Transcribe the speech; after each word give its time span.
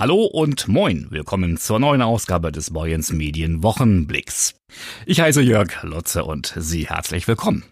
Hallo 0.00 0.24
und 0.24 0.66
moin, 0.66 1.08
willkommen 1.10 1.58
zur 1.58 1.78
neuen 1.78 2.00
Ausgabe 2.00 2.52
des 2.52 2.70
Boyens 2.70 3.12
Medien 3.12 3.62
Wochenblicks. 3.62 4.54
Ich 5.04 5.20
heiße 5.20 5.42
Jörg 5.42 5.82
Lotze 5.82 6.24
und 6.24 6.54
Sie 6.56 6.88
herzlich 6.88 7.28
willkommen. 7.28 7.64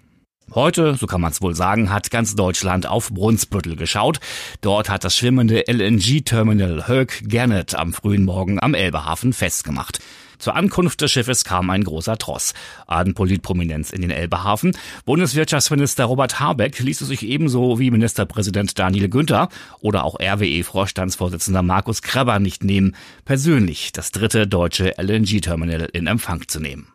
Heute, 0.55 0.95
so 0.95 1.07
kann 1.07 1.23
man 1.23 1.33
es 1.33 1.41
wohl 1.41 1.55
sagen, 1.55 1.91
hat 1.91 2.11
ganz 2.11 2.35
Deutschland 2.35 2.87
auf 2.87 3.11
Brunsbüttel 3.11 3.77
geschaut. 3.77 4.21
Dort 4.61 4.91
hat 4.91 5.05
das 5.05 5.17
schwimmende 5.17 5.65
LNG-Terminal 5.69 6.87
Höck 6.87 7.23
Gernet 7.23 7.75
am 7.75 7.95
frühen 7.95 8.27
Morgen 8.27 8.63
am 8.63 8.75
Elbehafen 8.75 9.33
festgemacht. 9.33 10.01
Zur 10.39 10.55
Ankunft 10.55 11.01
des 11.01 11.11
Schiffes 11.11 11.45
kam 11.45 11.71
ein 11.71 11.85
großer 11.85 12.17
Tross. 12.19 12.55
An 12.87 13.15
Politprominenz 13.15 13.91
in 13.91 14.03
den 14.03 14.11
Elbehafen. 14.11 14.77
Bundeswirtschaftsminister 15.05 16.05
Robert 16.05 16.41
Habeck 16.41 16.79
ließ 16.79 17.01
es 17.01 17.09
sich 17.09 17.23
ebenso 17.23 17.79
wie 17.79 17.91
Ministerpräsident 17.91 18.79
Daniel 18.79 19.09
Günther 19.09 19.49
oder 19.81 20.05
auch 20.05 20.19
RWE-Vorstandsvorsitzender 20.21 21.63
Markus 21.63 22.03
Krabber 22.03 22.39
nicht 22.39 22.65
nehmen, 22.65 22.95
persönlich 23.25 23.93
das 23.93 24.13
dritte 24.13 24.47
deutsche 24.47 24.95
LNG-Terminal 24.99 25.89
in 25.93 26.07
Empfang 26.07 26.47
zu 26.47 26.61
nehmen. 26.61 26.89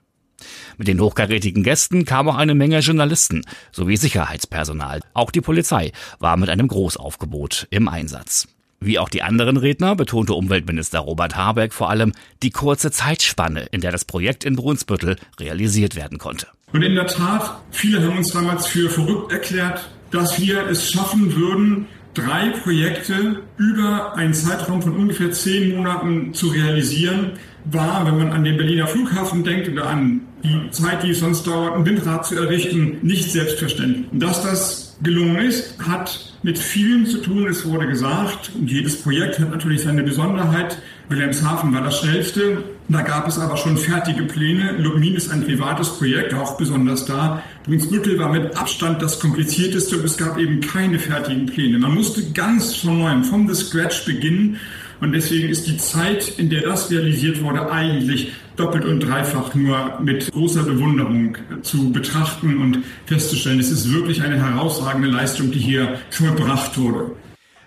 Mit 0.78 0.88
den 0.88 1.00
hochkarätigen 1.00 1.64
Gästen 1.64 2.06
kam 2.06 2.28
auch 2.28 2.36
eine 2.36 2.56
Menge 2.56 2.80
Journalisten 2.80 3.44
sowie 3.72 3.98
Sicherheitspersonal. 3.98 5.02
Auch 5.14 5.32
die 5.32 5.42
Polizei 5.42 5.92
war 6.20 6.38
mit 6.38 6.50
einem 6.50 6.68
Großaufgebot 6.68 7.68
im 7.70 7.88
Einsatz. 7.88 8.48
Wie 8.86 9.00
auch 9.00 9.08
die 9.08 9.22
anderen 9.22 9.56
Redner 9.56 9.96
betonte 9.96 10.34
Umweltminister 10.34 11.00
Robert 11.00 11.38
Habeck 11.38 11.74
vor 11.74 11.90
allem 11.90 12.12
die 12.42 12.50
kurze 12.50 12.92
Zeitspanne, 12.92 13.68
in 13.72 13.80
der 13.80 13.94
das 13.94 14.04
Projekt 14.04 14.44
in 14.44 14.58
Brunsbüttel 14.58 15.16
realisiert 15.40 15.96
werden 15.96 16.18
konnte. 16.18 16.48
Und 16.74 16.82
in 16.82 16.96
der 16.96 17.08
Tat, 17.08 17.62
viele 17.72 18.02
haben 18.02 18.18
uns 18.18 18.32
damals 18.32 18.68
für 18.68 18.90
verrückt 18.90 19.32
erklärt, 19.32 19.90
dass 20.12 20.38
wir 20.42 20.68
es 20.68 20.92
schaffen 20.92 21.34
würden, 21.34 21.86
drei 22.14 22.50
Projekte 22.50 23.42
über 23.56 24.16
einen 24.16 24.34
Zeitraum 24.34 24.82
von 24.82 24.98
ungefähr 24.98 25.32
zehn 25.32 25.78
Monaten 25.78 26.34
zu 26.34 26.50
realisieren, 26.50 27.32
war, 27.64 28.06
wenn 28.06 28.18
man 28.18 28.34
an 28.34 28.44
den 28.44 28.58
Berliner 28.58 28.88
Flughafen 28.88 29.46
denkt 29.46 29.70
oder 29.70 29.88
an 29.88 30.22
die 30.44 30.70
Zeit, 30.72 31.04
die 31.04 31.12
es 31.12 31.20
sonst 31.20 31.48
dauert, 31.48 31.76
ein 31.76 31.86
Windrad 31.86 32.26
zu 32.26 32.36
errichten, 32.36 32.98
nicht 33.02 33.32
selbstverständlich. 33.32 34.12
Und 34.12 34.20
dass 34.20 34.44
das 34.44 34.93
gelungen 35.04 35.38
ist, 35.38 35.76
hat 35.86 36.34
mit 36.44 36.58
vielen 36.58 37.06
zu 37.06 37.20
tun. 37.20 37.48
Es 37.48 37.66
wurde 37.66 37.88
gesagt, 37.88 38.52
und 38.56 38.70
jedes 38.70 39.02
Projekt 39.02 39.40
hat 39.40 39.52
natürlich 39.52 39.82
seine 39.82 40.04
Besonderheit. 40.04 40.78
Wilhelmshaven 41.10 41.74
war 41.74 41.82
das 41.82 42.00
schnellste. 42.00 42.64
Da 42.90 43.02
gab 43.02 43.28
es 43.28 43.40
aber 43.40 43.56
schon 43.58 43.78
fertige 43.78 44.24
Pläne. 44.24 44.74
Lubmin 44.78 45.16
ist 45.16 45.32
ein 45.32 45.44
privates 45.44 45.90
Projekt, 45.98 46.34
auch 46.34 46.58
besonders 46.58 47.06
da. 47.06 47.42
Brunsbüttel 47.66 48.20
war 48.20 48.30
mit 48.30 48.58
Abstand 48.58 49.02
das 49.02 49.20
komplizierteste 49.20 49.98
und 49.98 50.06
es 50.06 50.18
gab 50.18 50.38
eben 50.38 50.60
keine 50.60 51.00
fertigen 51.00 51.46
Pläne. 51.46 51.78
Man 51.80 51.94
musste 51.94 52.32
ganz 52.32 52.76
von 52.76 53.00
neuem, 53.00 53.24
vom 53.24 53.48
The 53.48 53.56
Scratch 53.56 54.06
beginnen. 54.06 54.58
Und 55.04 55.12
deswegen 55.12 55.50
ist 55.50 55.68
die 55.68 55.76
Zeit, 55.76 56.30
in 56.38 56.50
der 56.50 56.62
das 56.62 56.90
realisiert 56.90 57.44
wurde, 57.44 57.70
eigentlich 57.70 58.32
doppelt 58.56 58.86
und 58.86 59.02
dreifach 59.02 59.54
nur 59.54 60.00
mit 60.02 60.32
großer 60.32 60.64
Bewunderung 60.64 61.36
zu 61.62 61.92
betrachten 61.92 62.58
und 62.58 62.80
festzustellen, 63.06 63.60
es 63.60 63.70
ist 63.70 63.92
wirklich 63.92 64.22
eine 64.22 64.42
herausragende 64.42 65.10
Leistung, 65.10 65.52
die 65.52 65.60
hier 65.60 66.00
vollbracht 66.10 66.78
wurde. 66.78 67.12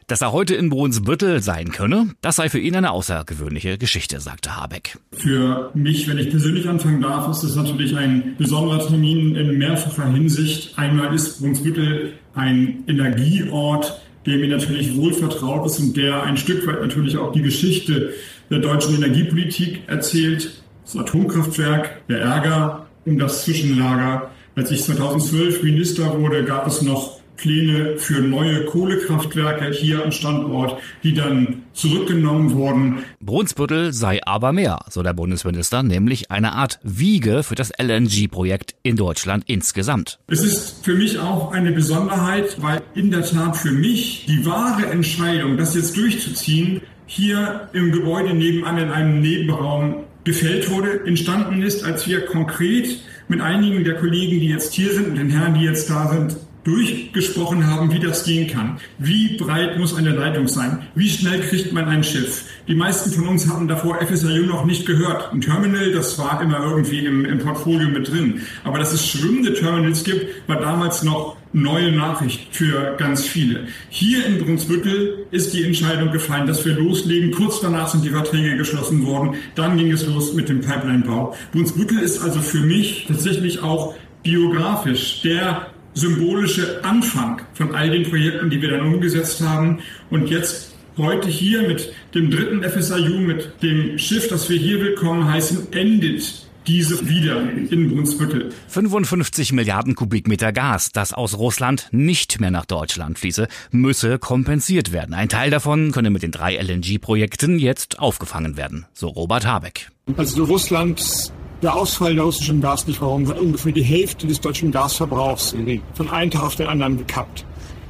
Dass 0.06 0.23
er 0.23 0.33
heute 0.33 0.55
in 0.55 0.70
Brunsbüttel 0.70 1.43
sein 1.43 1.73
könne, 1.73 2.15
das 2.23 2.37
sei 2.37 2.48
für 2.48 2.59
ihn 2.59 2.75
eine 2.75 2.93
außergewöhnliche 2.93 3.77
Geschichte, 3.77 4.19
sagte 4.21 4.56
Habeck. 4.56 4.97
Für 5.12 5.73
mich, 5.75 6.09
wenn 6.09 6.17
ich 6.17 6.31
persönlich 6.31 6.67
anfangen 6.67 7.03
darf, 7.03 7.28
ist 7.28 7.43
es 7.43 7.55
natürlich 7.55 7.95
ein 7.98 8.34
besonderer 8.39 8.87
Termin 8.87 9.37
in 9.37 9.59
mehrfacher 9.59 10.11
Hinsicht. 10.11 10.78
Einmal 10.78 11.15
ist 11.15 11.41
Brunsbüttel 11.41 12.15
ein 12.34 12.84
Energieort, 12.87 14.00
der 14.27 14.39
mir 14.39 14.49
natürlich 14.49 14.97
wohl 14.97 15.13
vertraut 15.13 15.67
ist 15.67 15.79
und 15.79 15.97
der 15.97 16.25
ein 16.25 16.37
Stück 16.37 16.67
weit 16.67 16.81
natürlich 16.81 17.17
auch 17.17 17.33
die 17.33 17.43
Geschichte 17.43 18.13
der 18.51 18.59
deutschen 18.59 18.97
Energiepolitik 18.97 19.83
erzählt. 19.87 20.63
Das 20.85 20.97
Atomkraftwerk, 20.97 22.07
der 22.09 22.21
Ärger 22.21 22.87
um 23.05 23.19
das 23.19 23.45
Zwischenlager. 23.45 24.31
Als 24.57 24.71
ich 24.71 24.83
2012 24.83 25.62
Minister 25.62 26.19
wurde, 26.21 26.45
gab 26.45 26.67
es 26.67 26.83
noch 26.83 27.21
Pläne 27.37 27.99
für 27.99 28.21
neue 28.21 28.65
Kohlekraftwerke 28.65 29.71
hier 29.71 30.05
am 30.05 30.13
Standort, 30.13 30.81
die 31.03 31.15
dann 31.15 31.63
zurückgenommen 31.73 32.53
wurden. 32.53 32.99
Brunsbüttel 33.21 33.93
sei 33.93 34.21
aber 34.25 34.53
mehr, 34.53 34.81
so 34.89 35.03
der 35.03 35.13
Bundesminister, 35.13 35.83
nämlich 35.83 36.31
eine 36.31 36.53
Art 36.53 36.79
Wiege 36.83 37.43
für 37.43 37.55
das 37.55 37.73
LNG-Projekt 37.79 38.75
in 38.83 38.97
Deutschland 38.97 39.45
insgesamt. 39.47 40.19
Es 40.29 40.43
ist 40.43 40.85
für 40.85 40.95
mich 40.95 41.19
auch 41.19 41.53
eine 41.53 41.73
Besonderheit, 41.73 42.57
weil 42.61 42.83
in 42.95 43.11
der 43.11 43.23
Tat 43.23 43.57
für 43.57 43.73
mich 43.73 44.27
die 44.27 44.45
wahre 44.47 44.87
Entscheidung, 44.87 45.57
das 45.57 45.75
jetzt 45.75 45.97
durchzuziehen, 45.97 46.81
hier 47.07 47.69
im 47.73 47.93
Gebäude 47.93 48.35
nebenan 48.35 48.79
in 48.79 48.91
einem 48.91 49.21
Nebenraum 49.21 50.05
gefällt 50.25 50.71
wurde, 50.71 51.07
entstanden 51.07 51.63
ist, 51.63 51.85
als 51.85 52.09
wir 52.09 52.27
konkret 52.27 53.01
mit 53.29 53.41
einigen 53.41 53.85
der 53.85 53.95
Kollegen, 53.95 54.41
die 54.41 54.49
jetzt 54.49 54.75
hier 54.75 54.93
sind 54.93 55.09
und 55.09 55.15
den 55.17 55.31
Herren, 55.31 55.55
die 55.55 55.65
jetzt 55.65 55.89
da 55.89 56.09
sind, 56.09 56.37
durchgesprochen 56.66 57.66
haben, 57.66 57.93
wie 57.93 58.00
das 58.00 58.25
gehen 58.25 58.49
kann. 58.49 58.78
Wie 58.99 59.37
breit 59.37 59.78
muss 59.78 59.94
eine 59.94 60.10
Leitung 60.10 60.49
sein? 60.49 60.87
Wie 60.97 61.09
schnell 61.09 61.41
kriegt 61.41 61.72
man 61.72 61.84
ein 61.84 62.03
Schiff? 62.03 62.44
Die 62.66 62.75
meisten 62.75 63.10
von 63.12 63.28
uns 63.28 63.49
hatten 63.49 63.69
davor 63.69 63.99
FSRU 64.00 64.47
noch 64.47 64.65
nicht 64.65 64.84
gehört. 64.84 65.32
Ein 65.32 65.41
Terminal, 65.41 65.93
das 65.93 66.19
war 66.19 66.43
immer 66.43 66.59
irgendwie 66.65 67.06
im, 67.06 67.25
im 67.25 67.38
Portfolio 67.38 67.88
mit 67.88 68.10
drin. 68.10 68.41
Aber 68.65 68.81
dass 68.81 68.93
es 68.93 69.06
schwimmende 69.06 69.55
Terminals 69.55 70.03
gibt, 70.03 70.49
war 70.49 70.60
damals 70.60 71.05
noch 71.05 71.37
neue 71.53 71.93
Nachricht 71.93 72.49
für 72.50 72.97
ganz 72.99 73.25
viele. 73.25 73.69
Hier 73.88 74.26
in 74.26 74.38
Brunsbüttel 74.38 75.26
ist 75.31 75.55
die 75.55 75.65
Entscheidung 75.65 76.10
gefallen, 76.10 76.49
dass 76.49 76.65
wir 76.66 76.75
loslegen. 76.75 77.31
Kurz 77.31 77.60
danach 77.60 77.88
sind 77.88 78.05
die 78.05 78.10
Verträge 78.10 78.56
geschlossen 78.56 79.06
worden. 79.06 79.37
Dann 79.55 79.78
ging 79.78 79.93
es 79.93 80.05
los 80.05 80.34
mit 80.34 80.49
dem 80.49 80.60
Pipelinebau. 80.60 81.37
Brunsbüttel 81.53 82.00
ist 82.00 82.21
also 82.22 82.41
für 82.41 82.60
mich 82.60 83.06
tatsächlich 83.06 83.62
auch 83.62 83.94
biografisch 84.25 85.22
der 85.22 85.69
symbolische 85.97 86.84
Anfang 86.84 87.41
von 87.55 87.75
all 87.75 87.91
den 87.91 88.09
Projekten, 88.09 88.51
die 88.51 88.62
wir 88.62 88.71
dann 88.71 88.93
umgesetzt 88.93 89.41
haben. 89.41 89.81
Und 90.11 90.29
jetzt 90.29 90.75
heute 90.97 91.29
hier 91.29 91.67
mit 91.67 91.93
dem 92.15 92.31
dritten 92.31 92.62
FSIU, 92.62 93.19
mit 93.19 93.62
dem 93.62 93.99
Schiff, 93.99 94.29
das 94.29 94.49
wir 94.49 94.59
hier 94.59 94.81
willkommen 94.81 95.29
heißen, 95.29 95.73
endet 95.73 96.47
diese 96.67 97.09
wieder 97.09 97.41
in 97.41 97.91
Brunsbüttel. 97.91 98.53
55 98.69 99.53
Milliarden 99.53 99.95
Kubikmeter 99.95 100.53
Gas, 100.53 100.91
das 100.91 101.12
aus 101.12 101.39
Russland 101.39 101.89
nicht 101.93 102.41
mehr 102.41 102.51
nach 102.51 102.67
Deutschland 102.67 103.19
fließe, 103.19 103.47
müsse 103.71 104.19
kompensiert 104.19 104.93
werden. 104.93 105.15
Ein 105.15 105.29
Teil 105.29 105.51
davon 105.51 105.93
könne 105.93 106.11
mit 106.11 106.23
den 106.23 106.33
drei 106.33 106.56
LNG-Projekten 106.56 107.59
jetzt 107.59 108.01
aufgefangen 108.01 108.56
werden, 108.56 108.87
so 108.93 109.09
Robert 109.09 109.47
Habeck. 109.47 109.91
Also 110.17 110.45
Russland 110.45 111.33
der 111.66 111.75
Ausfall 111.75 112.15
der 112.15 112.22
russischen 112.22 112.60
Gaslieferung 112.60 113.27
hat 113.27 113.41
ungefähr 113.41 113.72
die 113.72 113.82
Hälfte 113.82 114.28
des 114.28 114.41
deutschen 114.41 114.71
Gasverbrauchs 114.71 115.53
von 115.94 116.09
einem 116.09 116.31
Tag 116.31 116.44
auf 116.44 116.54
den 116.54 116.69
anderen 116.69 116.97
gekappt. 116.97 117.44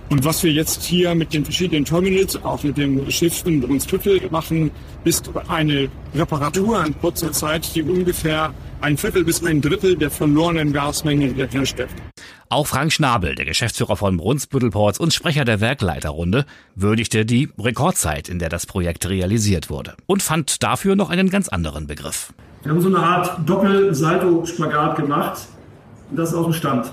Und 0.09 0.25
was 0.25 0.43
wir 0.43 0.51
jetzt 0.51 0.85
hier 0.85 1.15
mit 1.15 1.35
den 1.35 1.45
verschiedenen 1.45 1.85
Terminals, 1.85 2.43
auch 2.43 2.63
mit 2.63 2.79
dem 2.79 3.11
Schiff 3.11 3.45
in 3.45 3.61
Brunsbüttel 3.61 4.31
machen, 4.31 4.71
ist 5.05 5.29
eine 5.49 5.91
Reparatur 6.15 6.83
in 6.87 6.99
kurzer 6.99 7.33
Zeit, 7.33 7.75
die 7.75 7.83
ungefähr 7.83 8.55
ein 8.81 8.97
Viertel 8.97 9.25
bis 9.25 9.45
ein 9.45 9.61
Drittel 9.61 9.95
der 9.95 10.11
verlorenen 10.11 10.73
Gasmenge 10.73 11.37
wiederherstellt. 11.37 11.91
Auch 12.49 12.67
Frank 12.67 12.95
Schnabel, 12.95 13.35
der 13.35 13.45
Geschäftsführer 13.45 13.97
von 13.97 14.17
Brunsbüttelports 14.17 14.99
und 14.99 15.13
Sprecher 15.13 15.45
der 15.45 15.61
Werkleiterrunde, 15.61 16.47
würdigte 16.75 17.27
die 17.27 17.51
Rekordzeit, 17.59 18.31
in 18.31 18.39
der 18.39 18.49
das 18.49 18.65
Projekt 18.65 19.07
realisiert 19.07 19.69
wurde 19.69 19.97
und 20.07 20.23
fand 20.23 20.63
dafür 20.63 20.97
noch 20.97 21.11
einen 21.11 21.29
ganz 21.29 21.49
anderen 21.51 21.87
Begriff. 21.87 22.33
Wir 22.67 22.73
haben 22.73 22.81
so 22.81 22.89
eine 22.89 22.99
Art 22.99 23.49
Doppel-Salto-Spagat 23.49 24.97
gemacht 24.97 25.47
und 26.11 26.19
das 26.19 26.35
aus 26.35 26.47
dem 26.47 26.53
Stand. 26.53 26.91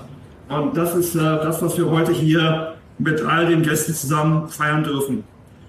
Und 0.48 0.76
das 0.76 0.94
ist 0.94 1.16
äh, 1.16 1.18
das, 1.18 1.60
was 1.62 1.76
wir 1.76 1.90
heute 1.90 2.12
hier 2.12 2.74
mit 3.00 3.20
all 3.22 3.46
den 3.46 3.62
Gästen 3.62 3.92
zusammen 3.92 4.46
feiern 4.46 4.84
dürfen. 4.84 5.24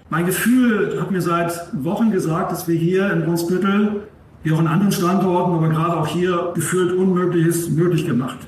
Mein 0.08 0.24
Gefühl 0.24 1.00
hat 1.00 1.10
mir 1.10 1.20
seit 1.20 1.52
Wochen 1.72 2.12
gesagt, 2.12 2.52
dass 2.52 2.68
wir 2.68 2.76
hier 2.76 3.12
in 3.12 3.24
Brunsbüttel, 3.24 4.02
wie 4.44 4.52
auch 4.52 4.60
in 4.60 4.68
anderen 4.68 4.92
Standorten, 4.92 5.54
aber 5.54 5.70
gerade 5.70 5.96
auch 5.96 6.06
hier 6.06 6.52
gefühlt 6.54 6.92
Unmögliches 6.92 7.68
möglich 7.70 8.06
gemacht. 8.06 8.38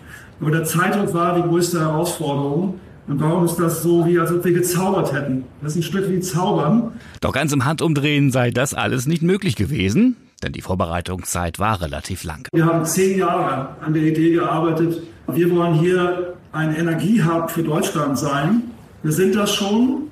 Aber 0.40 0.52
der 0.52 0.62
Zeitdruck 0.62 1.12
war 1.12 1.34
die 1.34 1.42
größte 1.42 1.80
Herausforderung. 1.80 2.78
Und 3.08 3.20
warum 3.20 3.44
ist 3.44 3.56
das 3.56 3.82
so, 3.82 4.06
wie 4.06 4.16
als 4.20 4.30
ob 4.30 4.44
wir 4.44 4.52
gezaubert 4.52 5.12
hätten? 5.12 5.42
Das 5.60 5.72
ist 5.72 5.78
ein 5.78 5.82
Stück 5.82 6.08
wie 6.08 6.20
Zaubern. 6.20 6.92
Doch 7.20 7.32
ganz 7.32 7.52
im 7.52 7.64
Handumdrehen 7.64 8.30
sei 8.30 8.52
das 8.52 8.74
alles 8.74 9.08
nicht 9.08 9.22
möglich 9.22 9.56
gewesen 9.56 10.14
denn 10.42 10.52
die 10.52 10.60
Vorbereitungszeit 10.60 11.58
war 11.58 11.80
relativ 11.80 12.24
lang. 12.24 12.48
Wir 12.52 12.66
haben 12.66 12.84
zehn 12.84 13.18
Jahre 13.18 13.76
an 13.80 13.92
der 13.92 14.02
Idee 14.02 14.32
gearbeitet. 14.32 15.02
Wir 15.26 15.50
wollen 15.54 15.74
hier 15.74 16.34
ein 16.52 16.74
Energiehub 16.74 17.50
für 17.50 17.62
Deutschland 17.62 18.18
sein. 18.18 18.62
Wir 19.02 19.12
sind 19.12 19.34
das 19.34 19.54
schon. 19.54 20.10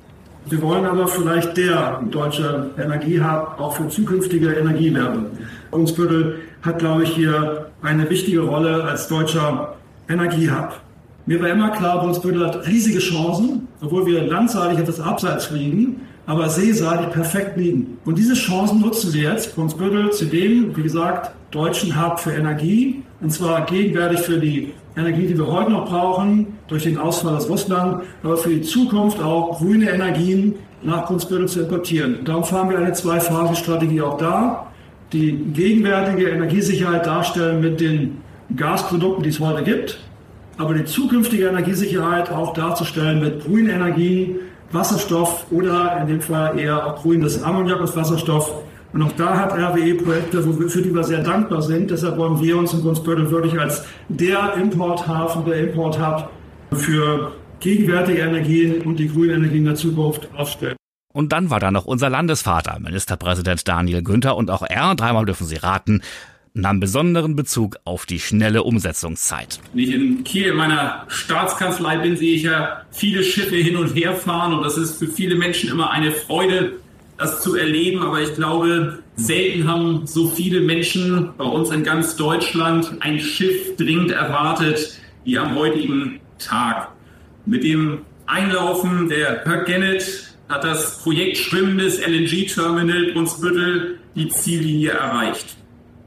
Wir 0.49 0.63
wollen 0.63 0.85
aber 0.85 1.09
vielleicht 1.09 1.57
der 1.57 2.01
deutsche 2.11 2.71
Energiehub 2.79 3.59
auch 3.59 3.77
für 3.77 3.89
zukünftige 3.89 4.53
Energie 4.53 4.95
werden. 4.95 5.27
Brunsbüttel 5.71 6.41
hat, 6.63 6.79
glaube 6.79 7.03
ich, 7.03 7.11
hier 7.11 7.71
eine 7.83 8.09
wichtige 8.09 8.41
Rolle 8.41 8.85
als 8.85 9.09
deutscher 9.09 9.75
Energiehub. 10.09 10.81
Mir 11.27 11.41
war 11.43 11.49
immer 11.49 11.71
klar, 11.71 12.01
Brunsbüttel 12.01 12.47
hat 12.47 12.67
riesige 12.69 13.01
Chancen, 13.01 13.67
obwohl 13.81 14.07
wir 14.07 14.23
landseitig 14.23 14.79
etwas 14.79 15.01
abseits 15.01 15.51
liegen 15.51 16.01
aber 16.27 16.49
seeseitig 16.49 17.11
perfekt 17.11 17.57
liegen. 17.57 17.99
Und 18.05 18.19
diese 18.19 18.35
Chancen 18.35 18.81
nutzen 18.81 19.13
wir 19.13 19.33
jetzt, 19.33 19.55
Brunsbüttel, 19.55 20.11
zu 20.11 20.27
dem, 20.27 20.77
wie 20.77 20.83
gesagt, 20.83 21.33
deutschen 21.53 22.01
Hub 22.01 22.19
für 22.19 22.33
Energie. 22.33 23.03
Und 23.21 23.31
zwar 23.31 23.65
gegenwärtig 23.65 24.21
für 24.21 24.39
die 24.39 24.73
Energie, 24.97 25.27
die 25.27 25.39
wir 25.39 25.47
heute 25.47 25.71
noch 25.71 25.89
brauchen, 25.89 26.59
durch 26.69 26.83
den 26.83 26.99
Ausfall 26.99 27.37
aus 27.37 27.49
Russland, 27.49 28.03
aber 28.23 28.37
für 28.37 28.51
die 28.51 28.63
Zukunft 28.63 29.23
auch 29.23 29.59
grüne 29.59 29.91
Energien 29.91 30.55
nach 30.83 31.07
Brunsbüttel 31.07 31.49
zu 31.49 31.61
importieren. 31.61 32.25
Darum 32.25 32.45
fahren 32.45 32.71
wir 32.71 32.79
eine 32.79 32.93
Zwei-Phasen-Strategie 32.93 34.01
auch 34.01 34.19
da, 34.19 34.67
die 35.13 35.33
gegenwärtige 35.33 36.29
Energiesicherheit 36.29 37.07
darstellen 37.07 37.61
mit 37.61 37.81
den 37.81 38.19
Gasprodukten, 38.55 39.23
die 39.23 39.31
es 39.31 39.41
heute 39.41 39.63
gibt, 39.63 39.99
aber 40.59 40.75
die 40.75 40.85
zukünftige 40.85 41.47
Energiesicherheit 41.47 42.31
auch 42.31 42.53
darzustellen 42.55 43.21
mit 43.21 43.45
grünen 43.45 43.71
Energien, 43.71 44.37
Wasserstoff 44.73 45.47
oder 45.51 45.99
in 46.01 46.07
dem 46.09 46.21
Fall 46.21 46.59
eher 46.59 46.87
auch 46.87 47.03
grünes 47.03 47.43
Ammoniak 47.43 47.81
als 47.81 47.97
Wasserstoff. 47.97 48.53
Und 48.93 49.03
auch 49.03 49.13
da 49.13 49.37
hat 49.39 49.53
RWE 49.53 49.95
Projekte, 49.97 50.43
für 50.43 50.83
die 50.83 50.95
wir 50.95 51.05
sehr 51.05 51.23
dankbar 51.23 51.63
sind. 51.63 51.91
Deshalb 51.91 52.17
wollen 52.17 52.41
wir 52.41 52.57
uns 52.57 52.73
in 52.73 52.83
Gunzbüttel 52.83 53.31
wirklich 53.31 53.59
als 53.59 53.85
der 54.09 54.55
Importhafen, 54.55 55.45
der 55.45 55.69
Importhub 55.69 56.31
für 56.73 57.33
gegenwärtige 57.61 58.23
Energien 58.23 58.83
und 58.83 58.97
die 58.97 59.09
grünen 59.09 59.37
Energien 59.37 59.65
der 59.65 59.75
Zukunft 59.75 60.29
aufstellen. 60.37 60.77
Und 61.13 61.33
dann 61.33 61.51
war 61.51 61.61
da 61.61 61.71
noch 61.71 61.87
unser 61.87 62.11
Landesvater, 62.11 62.79
Ministerpräsident 62.79 63.67
Daniel 63.67 64.03
Günther, 64.03 64.37
und 64.37 64.51
auch 64.51 64.63
er, 64.63 64.95
dreimal 64.95 65.25
dürfen 65.25 65.47
Sie 65.47 65.57
raten, 65.57 66.03
nahm 66.57 66.81
besonderen 66.81 67.37
Bezug 67.37 67.77
auf 67.85 68.07
die 68.07 68.19
schnelle 68.19 68.63
Umsetzungszeit. 68.63 69.61
Wenn 69.73 69.83
ich 69.83 69.93
in 69.93 70.25
Kiel 70.25 70.47
in 70.47 70.57
meiner 70.57 71.05
Staatskanzlei 71.09 71.99
bin, 71.99 72.17
sehe 72.17 72.35
ich 72.35 72.43
ja 72.43 72.83
viele 72.91 73.23
Schiffe 73.23 73.57
hin 73.57 73.77
und 73.77 73.95
her 73.95 74.15
fahren 74.15 74.55
und 74.55 74.63
das 74.63 74.79
ist 74.79 74.99
für 74.99 75.07
viele 75.07 75.35
Menschen 75.37 75.71
immer 75.71 75.91
eine 75.91 76.11
Freude, 76.13 76.73
das 77.19 77.43
zu 77.43 77.57
erleben. 77.57 78.03
Aber 78.03 78.21
ich 78.23 78.35
glaube, 78.35 79.01
selten 79.17 79.69
haben 79.69 80.07
so 80.07 80.29
viele 80.29 80.61
Menschen 80.61 81.31
bei 81.37 81.45
uns 81.45 81.71
in 81.71 81.85
ganz 81.85 82.17
Deutschland 82.17 82.91
ein 83.01 83.21
Schiff 83.21 83.77
dringend 83.77 84.11
erwartet 84.11 84.99
wie 85.25 85.39
am 85.39 85.55
heutigen 85.57 86.21
Tag. 86.39 86.89
Mit 87.45 87.65
dem 87.65 87.99
Einlaufen 88.27 89.09
der 89.09 89.45
Herr 89.45 89.65
Gennett 89.65 90.35
hat 90.49 90.65
das 90.65 91.03
Projekt 91.03 91.37
Schwimmendes 91.37 92.01
LNG-Terminal 92.01 93.13
Brunsbüttel 93.13 93.99
die 94.15 94.29
Ziellinie 94.29 94.93
erreicht. 94.93 95.57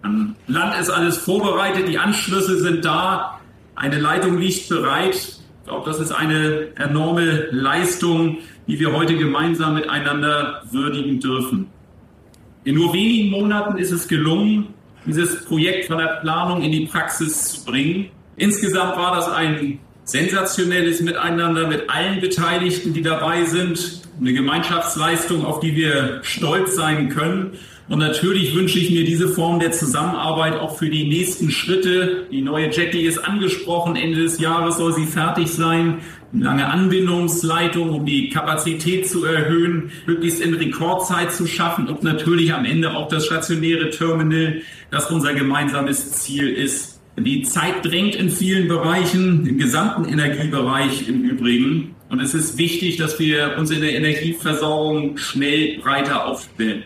An 0.02 0.36
Land 0.48 0.80
ist 0.80 0.90
alles 0.90 1.18
vorbereitet, 1.18 1.88
die 1.88 1.98
Anschlüsse 1.98 2.60
sind 2.60 2.86
da, 2.86 3.40
eine 3.76 4.00
Leitung 4.00 4.38
liegt 4.38 4.70
bereit. 4.70 5.16
Ich 5.16 5.66
glaube, 5.66 5.90
das 5.90 6.00
ist 6.00 6.12
eine 6.12 6.76
enorme 6.76 7.48
Leistung, 7.52 8.40
die 8.68 8.80
wir 8.80 8.94
heute 8.94 9.16
gemeinsam 9.16 9.76
miteinander 9.76 10.64
würdigen 10.72 11.20
dürfen. 11.20 11.68
In 12.64 12.76
nur 12.76 12.94
wenigen 12.94 13.30
Monaten 13.30 13.78
ist 13.78 13.92
es 13.92 14.08
gelungen, 14.08 14.68
dieses 15.06 15.46
Projekt 15.46 15.86
von 15.86 15.98
der 15.98 16.20
Planung 16.22 16.62
in 16.62 16.72
die 16.72 16.86
Praxis 16.86 17.54
zu 17.54 17.66
bringen. 17.66 18.10
Insgesamt 18.36 18.98
war 18.98 19.16
das 19.16 19.30
ein 19.30 19.80
sensationelles 20.04 21.02
Miteinander 21.02 21.68
mit 21.68 21.90
allen 21.90 22.20
Beteiligten, 22.20 22.94
die 22.94 23.02
dabei 23.02 23.46
sind. 23.46 24.02
Eine 24.20 24.34
Gemeinschaftsleistung, 24.34 25.46
auf 25.46 25.62
die 25.62 25.76
wir 25.76 26.20
stolz 26.24 26.76
sein 26.76 27.10
können. 27.10 27.54
Und 27.90 27.98
natürlich 27.98 28.54
wünsche 28.54 28.78
ich 28.78 28.92
mir 28.92 29.04
diese 29.04 29.28
Form 29.30 29.60
der 29.60 29.72
Zusammenarbeit 29.72 30.60
auch 30.60 30.78
für 30.78 30.92
die 30.92 31.08
nächsten 31.08 31.50
Schritte. 31.50 32.28
Die 32.32 32.42
neue 32.42 32.70
Jetty 32.70 33.02
ist 33.02 33.18
angesprochen. 33.18 33.96
Ende 33.96 34.22
des 34.22 34.40
Jahres 34.40 34.78
soll 34.78 34.94
sie 34.94 35.08
fertig 35.08 35.48
sein. 35.48 35.98
Eine 36.32 36.44
lange 36.44 36.68
Anbindungsleitung, 36.68 37.90
um 37.90 38.06
die 38.06 38.30
Kapazität 38.30 39.10
zu 39.10 39.26
erhöhen, 39.26 39.90
möglichst 40.06 40.40
in 40.40 40.54
Rekordzeit 40.54 41.32
zu 41.32 41.48
schaffen 41.48 41.88
und 41.88 42.04
natürlich 42.04 42.54
am 42.54 42.64
Ende 42.64 42.96
auch 42.96 43.08
das 43.08 43.26
stationäre 43.26 43.90
Terminal, 43.90 44.62
das 44.92 45.10
unser 45.10 45.34
gemeinsames 45.34 46.12
Ziel 46.12 46.48
ist. 46.48 47.02
Die 47.18 47.42
Zeit 47.42 47.84
drängt 47.84 48.14
in 48.14 48.30
vielen 48.30 48.68
Bereichen, 48.68 49.48
im 49.48 49.58
gesamten 49.58 50.06
Energiebereich 50.06 51.10
im 51.10 51.24
Übrigen. 51.24 51.96
Und 52.10 52.22
es 52.22 52.36
ist 52.36 52.60
wichtig, 52.60 52.98
dass 52.98 53.20
wir 53.20 53.56
uns 53.58 53.72
in 53.72 53.82
der 53.82 53.96
Energieversorgung 53.96 55.18
schnell 55.18 55.80
breiter 55.80 56.28
aufstellen. 56.28 56.84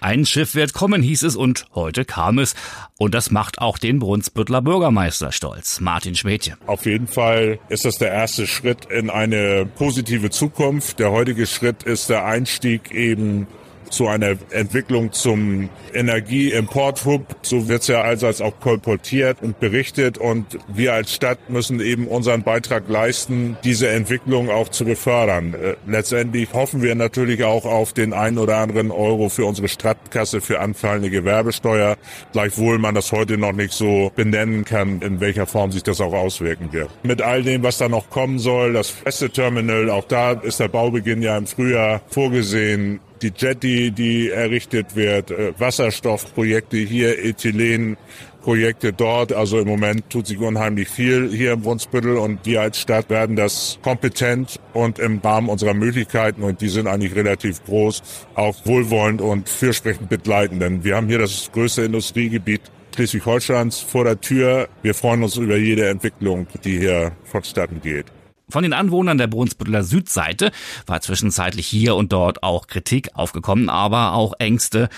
Ein 0.00 0.26
Schiff 0.26 0.54
wird 0.54 0.72
kommen, 0.72 1.02
hieß 1.02 1.22
es, 1.22 1.36
und 1.36 1.66
heute 1.74 2.04
kam 2.04 2.38
es. 2.38 2.54
Und 2.98 3.14
das 3.14 3.30
macht 3.30 3.58
auch 3.58 3.78
den 3.78 3.98
Brunsbüttler 3.98 4.62
Bürgermeister 4.62 5.32
stolz, 5.32 5.80
Martin 5.80 6.14
Schmädje. 6.14 6.56
Auf 6.66 6.86
jeden 6.86 7.06
Fall 7.06 7.58
ist 7.68 7.84
das 7.84 7.96
der 7.96 8.12
erste 8.12 8.46
Schritt 8.46 8.86
in 8.86 9.10
eine 9.10 9.66
positive 9.66 10.30
Zukunft. 10.30 10.98
Der 10.98 11.10
heutige 11.12 11.46
Schritt 11.46 11.82
ist 11.82 12.10
der 12.10 12.24
Einstieg 12.24 12.90
eben 12.90 13.46
zu 13.90 14.08
einer 14.08 14.36
Entwicklung 14.50 15.12
zum 15.12 15.68
Energieimporthub. 15.94 17.36
So 17.42 17.68
wird 17.68 17.82
es 17.82 17.88
ja 17.88 18.02
allseits 18.02 18.40
auch 18.40 18.58
kolportiert 18.60 19.42
und 19.42 19.60
berichtet. 19.60 20.18
Und 20.18 20.58
wir 20.68 20.94
als 20.94 21.14
Stadt 21.14 21.50
müssen 21.50 21.80
eben 21.80 22.06
unseren 22.06 22.42
Beitrag 22.42 22.88
leisten, 22.88 23.56
diese 23.64 23.88
Entwicklung 23.88 24.50
auch 24.50 24.68
zu 24.68 24.84
befördern. 24.84 25.54
Äh, 25.54 25.76
letztendlich 25.86 26.52
hoffen 26.52 26.82
wir 26.82 26.94
natürlich 26.94 27.44
auch 27.44 27.64
auf 27.64 27.92
den 27.92 28.12
ein 28.12 28.38
oder 28.38 28.58
anderen 28.58 28.90
Euro 28.90 29.28
für 29.28 29.44
unsere 29.44 29.68
Stadtkasse 29.68 30.40
für 30.40 30.60
anfallende 30.60 31.10
Gewerbesteuer. 31.10 31.96
Gleichwohl 32.32 32.78
man 32.78 32.94
das 32.94 33.12
heute 33.12 33.38
noch 33.38 33.52
nicht 33.52 33.72
so 33.72 34.12
benennen 34.14 34.64
kann, 34.64 35.00
in 35.00 35.20
welcher 35.20 35.46
Form 35.46 35.72
sich 35.72 35.82
das 35.82 36.00
auch 36.00 36.12
auswirken 36.12 36.72
wird. 36.72 36.90
Mit 37.02 37.22
all 37.22 37.42
dem, 37.42 37.62
was 37.62 37.78
da 37.78 37.88
noch 37.88 38.10
kommen 38.10 38.38
soll, 38.38 38.72
das 38.72 38.90
feste 38.90 39.30
Terminal, 39.30 39.90
auch 39.90 40.04
da 40.04 40.32
ist 40.32 40.60
der 40.60 40.68
Baubeginn 40.68 41.22
ja 41.22 41.36
im 41.36 41.46
Frühjahr 41.46 42.00
vorgesehen 42.08 43.00
die 43.22 43.32
Jetty, 43.36 43.90
die 43.90 44.30
errichtet 44.30 44.96
wird, 44.96 45.30
äh, 45.30 45.52
Wasserstoffprojekte 45.58 46.76
hier, 46.76 47.24
Ethylenprojekte 47.24 48.92
dort. 48.92 49.32
Also 49.32 49.58
im 49.58 49.68
Moment 49.68 50.10
tut 50.10 50.26
sich 50.26 50.38
unheimlich 50.38 50.88
viel 50.88 51.30
hier 51.30 51.52
im 51.52 51.62
Brunsbüttel 51.62 52.16
und 52.16 52.44
wir 52.44 52.60
als 52.60 52.80
Stadt 52.80 53.10
werden 53.10 53.36
das 53.36 53.78
kompetent 53.82 54.60
und 54.72 54.98
im 54.98 55.18
Rahmen 55.18 55.48
unserer 55.48 55.74
Möglichkeiten, 55.74 56.42
und 56.42 56.60
die 56.60 56.68
sind 56.68 56.86
eigentlich 56.86 57.14
relativ 57.14 57.64
groß, 57.64 58.02
auch 58.34 58.56
wohlwollend 58.64 59.20
und 59.20 59.48
fürsprechend 59.48 60.08
begleiten. 60.08 60.60
Denn 60.60 60.84
wir 60.84 60.96
haben 60.96 61.08
hier 61.08 61.18
das 61.18 61.50
größte 61.52 61.82
Industriegebiet 61.82 62.62
Schleswig-Holsteins 62.94 63.80
vor 63.80 64.04
der 64.04 64.20
Tür. 64.20 64.68
Wir 64.82 64.94
freuen 64.94 65.22
uns 65.22 65.36
über 65.36 65.58
jede 65.58 65.86
Entwicklung, 65.88 66.46
die 66.64 66.78
hier 66.78 67.12
vonstatten 67.24 67.82
geht. 67.82 68.06
Von 68.48 68.62
den 68.62 68.72
Anwohnern 68.72 69.18
der 69.18 69.26
Brunsbütteler 69.26 69.82
Südseite 69.82 70.52
war 70.86 71.00
zwischenzeitlich 71.00 71.66
hier 71.66 71.96
und 71.96 72.12
dort 72.12 72.44
auch 72.44 72.68
Kritik 72.68 73.10
aufgekommen, 73.14 73.68
aber 73.68 74.12
auch 74.12 74.34
Ängste. 74.38 74.88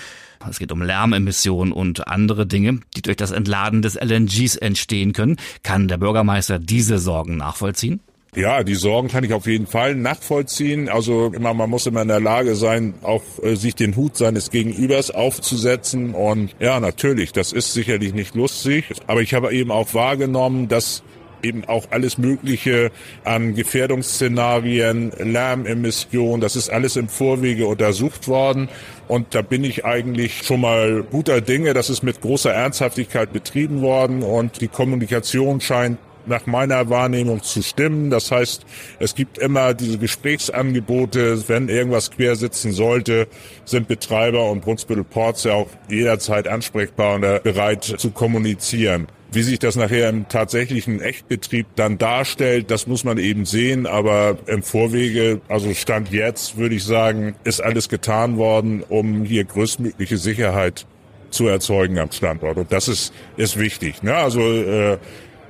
Es 0.47 0.59
geht 0.59 0.71
um 0.71 0.83
Lärmemissionen 0.83 1.73
und 1.73 2.07
andere 2.07 2.45
Dinge, 2.45 2.81
die 2.95 3.01
durch 3.01 3.17
das 3.17 3.31
Entladen 3.31 3.81
des 3.81 3.95
LNGs 3.95 4.55
entstehen 4.55 5.13
können. 5.13 5.37
Kann 5.63 5.87
der 5.87 5.97
Bürgermeister 5.97 6.59
diese 6.59 6.99
Sorgen 6.99 7.37
nachvollziehen? 7.37 8.01
Ja, 8.35 8.63
die 8.63 8.75
Sorgen 8.75 9.07
kann 9.07 9.23
ich 9.23 9.33
auf 9.33 9.47
jeden 9.47 9.65
Fall 9.65 9.95
nachvollziehen. 9.95 10.87
Also 10.87 11.31
immer, 11.33 11.55
man 11.55 11.71
muss 11.71 11.87
immer 11.87 12.03
in 12.03 12.07
der 12.07 12.19
Lage 12.19 12.55
sein, 12.55 12.93
auch 13.01 13.23
äh, 13.41 13.55
sich 13.55 13.73
den 13.73 13.95
Hut 13.95 14.15
seines 14.15 14.51
Gegenübers 14.51 15.09
aufzusetzen. 15.09 16.13
Und 16.13 16.55
ja, 16.59 16.79
natürlich, 16.79 17.31
das 17.31 17.51
ist 17.51 17.73
sicherlich 17.73 18.13
nicht 18.13 18.35
lustig. 18.35 18.85
Aber 19.07 19.21
ich 19.21 19.33
habe 19.33 19.51
eben 19.51 19.71
auch 19.71 19.95
wahrgenommen, 19.95 20.67
dass 20.67 21.01
eben 21.43 21.65
auch 21.65 21.85
alles 21.91 22.17
Mögliche 22.17 22.91
an 23.23 23.55
Gefährdungsszenarien, 23.55 25.11
Lärmemissionen, 25.17 26.41
das 26.41 26.55
ist 26.55 26.69
alles 26.69 26.95
im 26.95 27.09
Vorwege 27.09 27.67
untersucht 27.67 28.27
worden. 28.27 28.69
Und 29.07 29.33
da 29.33 29.41
bin 29.41 29.63
ich 29.63 29.85
eigentlich 29.85 30.43
schon 30.43 30.61
mal 30.61 31.03
guter 31.03 31.41
Dinge. 31.41 31.73
Das 31.73 31.89
ist 31.89 32.03
mit 32.03 32.21
großer 32.21 32.53
Ernsthaftigkeit 32.53 33.33
betrieben 33.33 33.81
worden 33.81 34.21
und 34.21 34.61
die 34.61 34.67
Kommunikation 34.67 35.61
scheint 35.61 35.97
nach 36.25 36.45
meiner 36.45 36.89
Wahrnehmung 36.89 37.43
zu 37.43 37.61
stimmen. 37.61 38.09
Das 38.09 38.31
heißt, 38.31 38.65
es 38.99 39.15
gibt 39.15 39.37
immer 39.37 39.73
diese 39.73 39.97
Gesprächsangebote. 39.97 41.47
Wenn 41.47 41.69
irgendwas 41.69 42.11
quer 42.11 42.35
sitzen 42.35 42.71
sollte, 42.71 43.27
sind 43.65 43.87
Betreiber 43.87 44.49
und 44.49 44.61
Brunsbüttel 44.61 45.03
Ports 45.03 45.43
ja 45.43 45.53
auch 45.53 45.69
jederzeit 45.89 46.47
ansprechbar 46.47 47.15
und 47.15 47.43
bereit 47.43 47.83
zu 47.83 48.11
kommunizieren. 48.11 49.07
Wie 49.31 49.43
sich 49.43 49.59
das 49.59 49.75
nachher 49.75 50.09
im 50.09 50.27
tatsächlichen 50.27 51.01
Echtbetrieb 51.01 51.67
dann 51.75 51.99
darstellt, 51.99 52.71
das 52.71 52.87
muss 52.87 53.03
man 53.03 53.19
eben 53.19 53.45
sehen. 53.45 53.85
Aber 53.85 54.37
im 54.47 54.63
Vorwege, 54.63 55.41
also 55.47 55.71
Stand 55.73 56.11
jetzt, 56.11 56.57
würde 56.57 56.75
ich 56.75 56.83
sagen, 56.83 57.35
ist 57.43 57.61
alles 57.61 57.89
getan 57.89 58.37
worden, 58.37 58.83
um 58.89 59.23
hier 59.25 59.43
größtmögliche 59.43 60.17
Sicherheit 60.17 60.87
zu 61.29 61.47
erzeugen 61.47 61.99
am 61.99 62.11
Standort. 62.11 62.57
Und 62.57 62.71
das 62.71 62.87
ist, 62.87 63.13
ist 63.37 63.57
wichtig. 63.59 64.01
Ne? 64.01 64.15
Also 64.15 64.41
äh, 64.41 64.97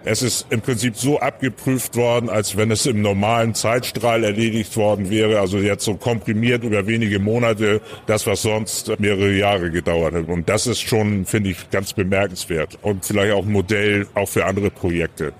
es 0.06 0.22
ist 0.22 0.48
im 0.50 0.62
Prinzip 0.62 0.96
so 0.96 1.20
abgeprüft 1.20 1.96
worden, 1.96 2.29
als 2.29 2.58
wenn 2.58 2.72
es 2.72 2.86
im 2.86 3.01
normalen 3.01 3.53
Zeitstrahl 3.56 4.24
erledigt 4.24 4.75
worden 4.77 5.10
wäre. 5.10 5.39
Also 5.39 5.58
jetzt 5.58 5.86
so 5.86 5.96
komprimiert 5.96 6.63
über 6.63 6.88
wenige 6.88 7.20
Monate, 7.20 7.82
das 8.06 8.25
was 8.27 8.41
sonst 8.41 9.00
mehrere 9.00 9.32
Jahre 9.32 9.72
gedauert 9.72 10.13
hat. 10.13 10.27
Und 10.27 10.50
das 10.50 10.68
ist 10.68 10.82
schon, 10.82 11.25
finde 11.25 11.51
ich, 11.51 11.70
ganz 11.70 11.94
bemerkenswert 11.94 12.77
und 12.82 13.06
vielleicht 13.06 13.34
auch 13.34 13.46
ein 13.46 13.51
Modell 13.51 14.08
auch 14.13 14.29
für 14.29 14.46
andere 14.46 14.70
Projekte. 14.70 15.34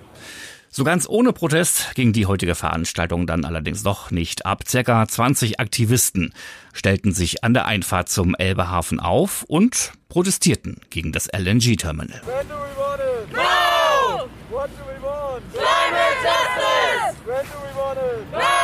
So 0.72 0.84
ganz 0.84 1.08
ohne 1.08 1.32
Protest 1.32 1.96
ging 1.96 2.12
die 2.12 2.26
heutige 2.26 2.54
Veranstaltung 2.54 3.26
dann 3.26 3.44
allerdings 3.44 3.82
doch 3.82 4.12
nicht 4.12 4.46
ab. 4.46 4.62
Circa 4.68 5.08
20 5.08 5.58
Aktivisten 5.58 6.32
stellten 6.72 7.12
sich 7.12 7.42
an 7.42 7.54
der 7.54 7.66
Einfahrt 7.66 8.08
zum 8.08 8.36
Elbehafen 8.36 9.00
auf 9.00 9.42
und 9.48 9.92
protestierten 10.08 10.80
gegen 10.88 11.10
das 11.10 11.26
LNG-Terminal. 11.26 12.22
Ende, 17.40 17.56
Rivane! 17.66 18.26
Nein! 18.32 18.59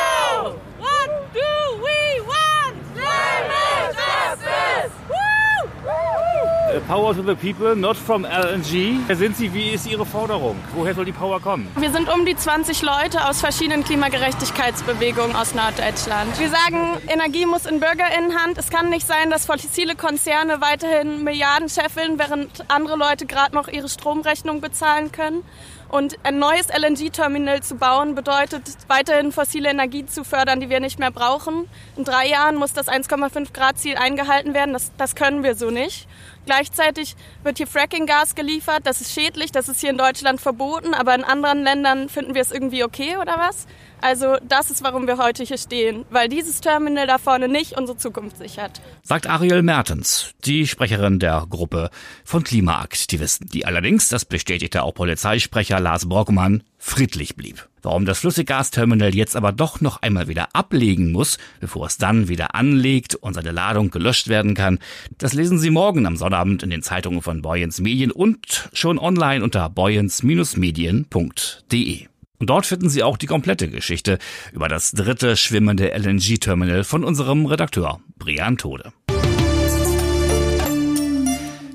Power 6.81 7.15
to 7.15 7.23
the 7.23 7.35
people, 7.35 7.75
not 7.75 7.97
from 7.97 8.25
LNG. 8.25 9.01
Wer 9.07 9.17
sind 9.17 9.37
Sie? 9.37 9.53
Wie 9.53 9.71
ist 9.71 9.87
Ihre 9.87 10.07
Forderung? 10.07 10.57
Woher 10.75 10.95
soll 10.95 11.05
die 11.05 11.13
Power 11.13 11.41
kommen? 11.41 11.69
Wir 11.77 11.91
sind 11.91 12.13
um 12.13 12.25
die 12.25 12.37
20 12.37 12.83
Leute 12.83 13.29
aus 13.29 13.41
verschiedenen 13.41 13.85
Klimagerechtigkeitsbewegungen 13.85 15.37
aus 15.37 15.55
Norddeutschland. 15.55 16.39
Wir 16.39 16.49
sagen, 16.49 16.99
Energie 17.09 17.47
muss 17.47 17.67
in 17.67 17.81
Bürgerinnenhand. 17.81 18.59
Es 18.59 18.71
kann 18.71 18.91
nicht 18.91 19.07
sein, 19.07 19.31
dass 19.31 19.47
fossile 19.47 19.97
Konzerne 19.97 20.61
weiterhin 20.61 21.25
Milliarden 21.25 21.69
scheffeln, 21.69 22.19
während 22.19 22.65
andere 22.69 22.97
Leute 22.97 23.27
gerade 23.27 23.55
noch 23.55 23.69
ihre 23.69 23.89
Stromrechnung 23.89 24.61
bezahlen 24.61 25.13
können. 25.13 25.43
Und 25.89 26.17
ein 26.25 26.41
neues 26.41 26.67
LNG-Terminal 26.69 27.63
zu 27.63 27.77
bauen 27.77 28.17
bedeutet 28.17 28.63
weiterhin 28.89 29.31
fossile 29.31 29.71
Energie 29.71 30.05
zu 30.05 30.25
fördern, 30.25 30.59
die 30.59 30.69
wir 30.69 30.81
nicht 30.81 30.99
mehr 30.99 31.13
brauchen. 31.13 31.69
In 31.97 32.05
drei 32.05 32.27
Jahren 32.27 32.57
muss 32.57 32.73
das 32.73 32.89
1,5 32.89 33.53
Grad 33.53 33.79
Ziel 33.79 33.97
eingehalten 33.97 34.53
werden. 34.53 34.73
Das, 34.73 34.91
das 34.97 35.15
können 35.15 35.45
wir 35.45 35.55
so 35.55 35.71
nicht. 35.71 36.09
Gleichzeitig 36.47 37.17
wird 37.43 37.59
hier 37.59 37.67
Fracking-Gas 37.67 38.35
geliefert. 38.35 38.87
Das 38.87 39.01
ist 39.01 39.13
schädlich. 39.13 39.53
Das 39.53 39.69
ist 39.69 39.81
hier 39.81 39.91
in 39.91 39.99
Deutschland 39.99 40.41
verboten. 40.41 40.95
Aber 40.95 41.15
in 41.15 41.25
anderen 41.25 41.63
Ländern 41.63 42.09
finden 42.09 42.35
wir 42.35 42.41
es 42.41 42.53
irgendwie 42.53 42.85
okay 42.85 43.17
oder 43.19 43.37
was? 43.37 43.67
Also 44.01 44.37
das 44.47 44.71
ist, 44.71 44.85
warum 44.85 45.07
wir 45.07 45.19
heute 45.19 45.45
hier 45.45 45.59
stehen, 45.59 46.05
weil 46.11 46.29
dieses 46.29 46.61
Terminal 46.61 47.07
da 47.07 47.19
vorne 47.19 47.49
nicht 47.49 47.79
unsere 47.79 47.99
Zukunft 47.99 48.39
sichert. 48.39 48.81
Sagt 49.03 49.27
Ariel 49.27 49.63
Mertens, 49.63 50.33
die 50.45 50.67
Sprecherin 50.67 51.19
der 51.19 51.47
Gruppe 51.49 51.91
von 52.25 52.45
Klimaaktivisten, 52.45 53.49
die 53.49 53.67
allerdings, 53.67 54.09
das 54.09 54.25
bestätigte 54.25 54.83
auch 54.83 54.95
Polizeisprecher 54.95 55.81
Lars 55.81 56.09
Brockmann, 56.09 56.63
friedlich 56.79 57.37
blieb. 57.37 57.69
Warum 57.83 58.05
das 58.05 58.19
Flüssiggasterminal 58.19 59.15
jetzt 59.15 59.37
aber 59.37 59.53
doch 59.53 59.81
noch 59.81 60.03
einmal 60.03 60.29
wieder 60.29 60.49
ablegen 60.55 61.13
muss, 61.13 61.39
bevor 61.61 61.87
es 61.87 61.99
dann 61.99 62.29
wieder 62.29 62.55
anlegt 62.55 63.15
und 63.15 63.35
seine 63.35 63.53
Ladung 63.53 63.91
gelöscht 63.91 64.29
werden 64.29 64.55
kann, 64.55 64.79
das 65.19 65.35
lesen 65.35 65.59
Sie 65.59 65.71
morgen 65.71 66.07
am 66.07 66.17
Sonnabend 66.17 66.63
in 66.63 66.71
den 66.71 66.83
Zeitungen 66.83 67.23
von 67.23 67.43
Boyens 67.43 67.81
Medien 67.81 68.11
und 68.11 68.71
schon 68.73 68.99
online 68.99 69.45
unter 69.45 69.69
boyens-medien.de. 69.69 72.07
Und 72.39 72.51
dort 72.51 72.67
finden 72.67 72.89
Sie 72.89 73.03
auch 73.03 73.17
die 73.17 73.27
komplette 73.27 73.69
Geschichte 73.69 74.19
über 74.53 74.69
das 74.69 74.93
dritte 74.93 75.37
schwimmende 75.37 75.93
LNG-Terminal 75.97 76.85
von 76.85 77.05
unserem 77.05 77.47
Redakteur 77.47 78.01
Brian 78.19 78.59
Tode. 78.59 78.93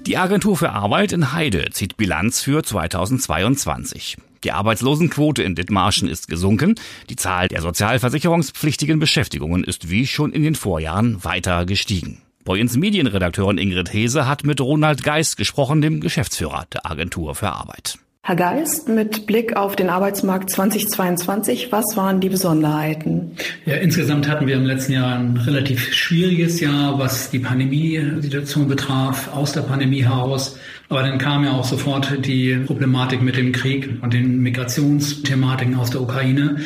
Die 0.06 0.18
Agentur 0.18 0.58
für 0.58 0.72
Arbeit 0.72 1.14
in 1.14 1.32
Heide 1.32 1.70
zieht 1.72 1.96
Bilanz 1.96 2.42
für 2.42 2.64
2022. 2.64 4.18
Die 4.44 4.52
Arbeitslosenquote 4.52 5.44
in 5.44 5.54
Dithmarschen 5.54 6.08
ist 6.08 6.28
gesunken. 6.28 6.76
Die 7.10 7.16
Zahl 7.16 7.48
der 7.48 7.62
sozialversicherungspflichtigen 7.62 9.00
Beschäftigungen 9.00 9.64
ist 9.64 9.90
wie 9.90 10.08
schon 10.08 10.34
in 10.34 10.42
den 10.44 10.56
Vorjahren 10.56 11.24
weiter 11.24 11.66
gestiegen. 11.66 12.24
Boyens 12.44 12.76
Medienredakteurin 12.76 13.60
Ingrid 13.60 13.94
Hese 13.94 14.28
hat 14.28 14.44
mit 14.44 14.60
Ronald 14.60 15.04
Geist 15.04 15.38
gesprochen, 15.38 15.82
dem 15.82 16.02
Geschäftsführer 16.02 16.66
der 16.74 16.90
Agentur 16.90 17.36
für 17.36 17.52
Arbeit. 17.52 18.00
Herr 18.24 18.36
Geist, 18.36 18.88
mit 18.88 19.26
Blick 19.26 19.56
auf 19.56 19.76
den 19.76 19.90
Arbeitsmarkt 19.90 20.52
2022, 20.52 21.72
was 21.72 21.98
waren 21.98 22.20
die 22.20 22.30
Besonderheiten? 22.30 23.32
Ja, 23.66 23.78
insgesamt 23.78 24.30
hatten 24.30 24.46
wir 24.46 24.58
im 24.58 24.66
letzten 24.66 24.94
Jahr 24.94 25.18
ein 25.18 25.38
relativ 25.38 25.92
schwieriges 25.92 26.60
Jahr, 26.60 27.00
was 27.00 27.32
die 27.32 27.40
Pandemiesituation 27.40 28.68
betraf, 28.68 29.34
aus 29.34 29.54
der 29.54 29.62
Pandemie 29.62 30.04
heraus. 30.04 30.60
Aber 30.88 31.02
dann 31.02 31.18
kam 31.18 31.44
ja 31.44 31.54
auch 31.54 31.64
sofort 31.64 32.24
die 32.28 32.58
Problematik 32.58 33.24
mit 33.24 33.38
dem 33.38 33.54
Krieg 33.54 33.90
und 34.04 34.14
den 34.14 34.38
Migrationsthematiken 34.42 35.76
aus 35.76 35.90
der 35.90 36.02
Ukraine. 36.02 36.58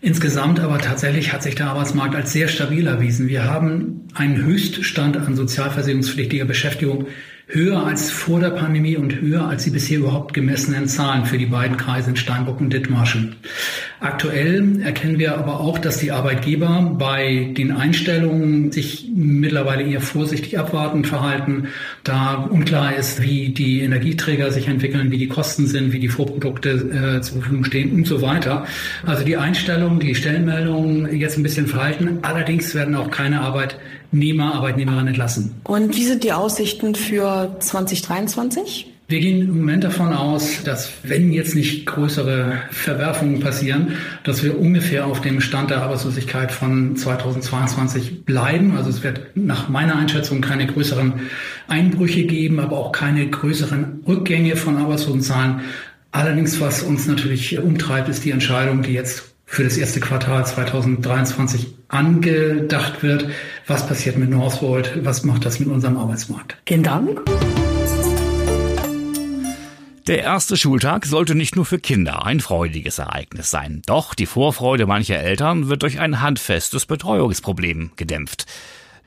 Insgesamt 0.00 0.60
aber 0.60 0.78
tatsächlich 0.78 1.30
hat 1.30 1.42
sich 1.42 1.56
der 1.56 1.66
Arbeitsmarkt 1.66 2.14
als 2.14 2.32
sehr 2.32 2.48
stabil 2.48 2.86
erwiesen. 2.86 3.28
Wir 3.28 3.44
haben 3.44 4.08
einen 4.14 4.42
Höchststand 4.42 5.18
an 5.18 5.36
sozialversicherungspflichtiger 5.36 6.46
Beschäftigung 6.46 7.06
höher 7.48 7.86
als 7.86 8.10
vor 8.10 8.40
der 8.40 8.50
Pandemie 8.50 8.96
und 8.96 9.20
höher 9.20 9.46
als 9.46 9.64
die 9.64 9.70
bisher 9.70 9.98
überhaupt 9.98 10.34
gemessenen 10.34 10.88
Zahlen 10.88 11.26
für 11.26 11.38
die 11.38 11.46
beiden 11.46 11.76
Kreise 11.76 12.10
in 12.10 12.16
Steinbock 12.16 12.60
und 12.60 12.72
Dithmarschen. 12.72 13.36
Aktuell 14.00 14.82
erkennen 14.82 15.18
wir 15.18 15.38
aber 15.38 15.60
auch, 15.60 15.78
dass 15.78 15.98
die 15.98 16.10
Arbeitgeber 16.10 16.96
bei 16.98 17.52
den 17.56 17.70
Einstellungen 17.70 18.72
sich 18.72 19.08
mittlerweile 19.14 19.84
eher 19.84 20.00
vorsichtig 20.00 20.58
abwartend 20.58 21.06
verhalten, 21.06 21.68
da 22.02 22.34
unklar 22.34 22.96
ist, 22.96 23.22
wie 23.22 23.50
die 23.50 23.80
Energieträger 23.80 24.50
sich 24.50 24.66
entwickeln, 24.66 25.12
wie 25.12 25.18
die 25.18 25.28
Kosten 25.28 25.68
sind, 25.68 25.92
wie 25.92 26.00
die 26.00 26.08
Vorprodukte 26.08 26.70
äh, 26.70 27.20
zur 27.22 27.40
Verfügung 27.40 27.64
stehen 27.64 27.92
und 27.92 28.06
so 28.08 28.22
weiter. 28.22 28.66
Also 29.06 29.24
die 29.24 29.36
Einstellungen, 29.36 30.00
die 30.00 30.16
Stellenmeldungen 30.16 31.16
jetzt 31.16 31.38
ein 31.38 31.44
bisschen 31.44 31.68
verhalten. 31.68 32.18
Allerdings 32.22 32.74
werden 32.74 32.96
auch 32.96 33.10
keine 33.10 33.40
Arbeitnehmer, 34.16 34.54
Arbeitnehmerinnen 34.54 35.08
entlassen. 35.08 35.54
Und 35.64 35.94
wie 35.94 36.04
sind 36.04 36.24
die 36.24 36.32
Aussichten 36.32 36.94
für 36.94 37.54
2023? 37.60 38.92
Wir 39.08 39.20
gehen 39.20 39.42
im 39.42 39.58
Moment 39.58 39.84
davon 39.84 40.12
aus, 40.12 40.64
dass 40.64 40.90
wenn 41.04 41.32
jetzt 41.32 41.54
nicht 41.54 41.86
größere 41.86 42.62
Verwerfungen 42.70 43.38
passieren, 43.38 43.92
dass 44.24 44.42
wir 44.42 44.58
ungefähr 44.58 45.06
auf 45.06 45.20
dem 45.20 45.40
Stand 45.40 45.70
der 45.70 45.82
Arbeitslosigkeit 45.82 46.50
von 46.50 46.96
2022 46.96 48.24
bleiben. 48.24 48.76
Also 48.76 48.90
es 48.90 49.04
wird 49.04 49.20
nach 49.36 49.68
meiner 49.68 49.96
Einschätzung 49.96 50.40
keine 50.40 50.66
größeren 50.66 51.12
Einbrüche 51.68 52.24
geben, 52.24 52.58
aber 52.58 52.78
auch 52.78 52.90
keine 52.90 53.28
größeren 53.28 54.02
Rückgänge 54.08 54.56
von 54.56 54.76
Arbeitslosenzahlen. 54.76 55.60
Allerdings, 56.10 56.60
was 56.60 56.82
uns 56.82 57.06
natürlich 57.06 57.58
umtreibt, 57.58 58.08
ist 58.08 58.24
die 58.24 58.32
Entscheidung, 58.32 58.82
die 58.82 58.92
jetzt 58.92 59.35
für 59.46 59.62
das 59.62 59.76
erste 59.76 60.00
Quartal 60.00 60.44
2023 60.44 61.68
angedacht 61.88 63.02
wird. 63.02 63.30
Was 63.66 63.86
passiert 63.86 64.18
mit 64.18 64.28
Northvolt? 64.28 65.04
Was 65.04 65.22
macht 65.22 65.46
das 65.46 65.60
mit 65.60 65.68
unserem 65.68 65.96
Arbeitsmarkt? 65.96 66.58
Vielen 66.66 66.82
Dank. 66.82 67.22
Der 70.08 70.22
erste 70.22 70.56
Schultag 70.56 71.06
sollte 71.06 71.34
nicht 71.34 71.56
nur 71.56 71.64
für 71.64 71.78
Kinder 71.78 72.26
ein 72.26 72.40
freudiges 72.40 72.98
Ereignis 72.98 73.50
sein. 73.50 73.82
Doch 73.86 74.14
die 74.14 74.26
Vorfreude 74.26 74.86
mancher 74.86 75.18
Eltern 75.18 75.68
wird 75.68 75.82
durch 75.82 75.98
ein 75.98 76.20
handfestes 76.20 76.86
Betreuungsproblem 76.86 77.92
gedämpft. 77.96 78.46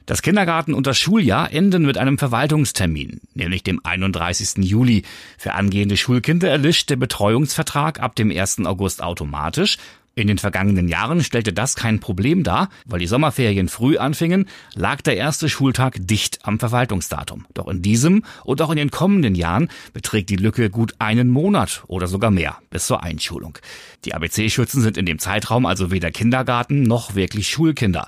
Das 0.06 0.24
Kindergarten 0.24 0.74
und 0.74 0.88
das 0.88 0.98
Schuljahr 0.98 1.54
enden 1.54 1.86
mit 1.86 1.98
einem 1.98 2.18
Verwaltungstermin, 2.18 3.22
nämlich 3.36 3.62
dem 3.62 3.80
31. 3.84 4.66
Juli. 4.66 5.04
Für 5.38 5.54
angehende 5.54 5.98
Schulkinder 5.98 6.50
erlischt 6.50 6.90
der 6.90 6.96
Betreuungsvertrag 6.96 8.00
ab 8.00 8.16
dem 8.16 8.32
1. 8.32 8.66
August 8.66 9.04
automatisch 9.04 9.78
in 10.20 10.28
den 10.28 10.38
vergangenen 10.38 10.88
Jahren 10.88 11.24
stellte 11.24 11.54
das 11.54 11.76
kein 11.76 12.00
Problem 12.00 12.44
dar, 12.44 12.70
weil 12.86 13.00
die 13.00 13.08
Sommerferien 13.08 13.70
früh 13.70 13.98
anfingen, 13.98 14.48
lag 14.76 15.02
der 15.02 15.16
erste 15.16 15.50
Schultag 15.50 15.98
dicht 16.00 16.40
am 16.44 16.60
Verwaltungsdatum. 16.60 17.46
Doch 17.54 17.68
in 17.68 17.82
diesem 17.82 18.24
und 18.44 18.62
auch 18.62 18.70
in 18.70 18.78
den 18.78 18.92
kommenden 18.92 19.36
Jahren 19.36 19.70
beträgt 19.94 20.30
die 20.30 20.36
Lücke 20.36 20.70
gut 20.70 20.94
einen 21.00 21.30
Monat 21.30 21.84
oder 21.88 22.08
sogar 22.08 22.32
mehr 22.32 22.58
bis 22.70 22.86
zur 22.86 23.02
Einschulung. 23.02 23.58
Die 24.06 24.14
ABC-Schützen 24.14 24.82
sind 24.82 24.98
in 24.98 25.06
dem 25.06 25.20
Zeitraum 25.20 25.66
also 25.66 25.92
weder 25.92 26.12
Kindergarten 26.12 26.84
noch 26.84 27.16
wirklich 27.16 27.48
Schulkinder. 27.48 28.08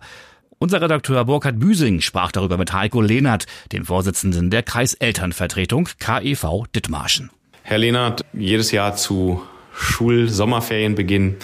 Unser 0.60 0.82
Redakteur 0.82 1.26
Burkhard 1.26 1.60
Büsing 1.60 2.02
sprach 2.02 2.32
darüber 2.32 2.58
mit 2.58 2.72
Heiko 2.72 3.02
Lehnert, 3.02 3.48
dem 3.72 3.86
Vorsitzenden 3.86 4.52
der 4.52 4.62
Kreiselternvertretung 4.62 5.90
KEV 5.98 6.66
Dithmarschen. 6.76 7.32
Herr 7.64 7.78
Lehnert, 7.78 8.26
jedes 8.34 8.72
Jahr 8.72 8.96
zu 8.96 9.42
Schul-Sommerferienbeginn, 9.74 11.38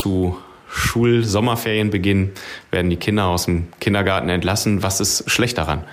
zu 0.00 0.38
Schul-Sommerferienbeginn 0.68 2.32
werden 2.70 2.90
die 2.90 2.96
Kinder 2.96 3.26
aus 3.26 3.44
dem 3.44 3.68
Kindergarten 3.80 4.28
entlassen. 4.28 4.82
Was 4.82 5.00
ist 5.00 5.30
schlecht 5.30 5.58
daran? 5.58 5.84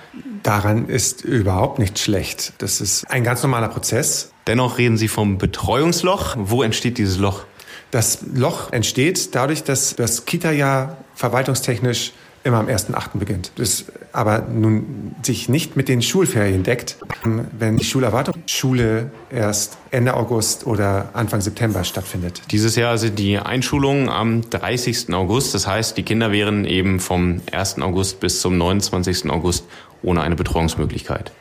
Daran 0.42 0.88
ist 0.88 1.22
überhaupt 1.22 1.78
nichts 1.78 2.02
schlecht. 2.02 2.52
Das 2.58 2.80
ist 2.80 3.08
ein 3.08 3.22
ganz 3.22 3.42
normaler 3.42 3.68
Prozess. 3.68 4.32
Dennoch 4.48 4.78
reden 4.78 4.96
Sie 4.96 5.06
vom 5.06 5.38
Betreuungsloch. 5.38 6.34
Wo 6.36 6.62
entsteht 6.62 6.98
dieses 6.98 7.18
Loch? 7.18 7.44
Das 7.92 8.24
Loch 8.34 8.72
entsteht 8.72 9.34
dadurch, 9.34 9.62
dass 9.62 9.94
das 9.94 10.24
Kita-Jahr 10.24 10.96
verwaltungstechnisch 11.14 12.12
immer 12.44 12.58
am 12.58 12.66
1.8. 12.66 13.18
beginnt. 13.18 13.52
Das 13.56 13.84
aber 14.12 14.40
nun 14.40 15.14
sich 15.22 15.48
nicht 15.48 15.76
mit 15.76 15.88
den 15.88 16.02
Schulferien 16.02 16.62
deckt, 16.62 16.96
wenn 17.24 17.76
die 17.76 17.84
Schulerwartung 17.84 18.34
Schule 18.46 19.10
erst 19.30 19.78
Ende 19.90 20.14
August 20.14 20.66
oder 20.66 21.10
Anfang 21.14 21.40
September 21.40 21.84
stattfindet. 21.84 22.42
Dieses 22.50 22.76
Jahr 22.76 22.98
sind 22.98 23.18
die 23.18 23.38
Einschulungen 23.38 24.08
am 24.08 24.48
30. 24.48 25.14
August. 25.14 25.54
Das 25.54 25.66
heißt, 25.66 25.96
die 25.96 26.02
Kinder 26.02 26.32
wären 26.32 26.64
eben 26.64 27.00
vom 27.00 27.40
1. 27.50 27.80
August 27.80 28.20
bis 28.20 28.40
zum 28.40 28.58
29. 28.58 29.30
August 29.30 29.64
ohne 30.02 30.22
eine 30.22 30.36
Betreuungsmöglichkeit. 30.36 31.32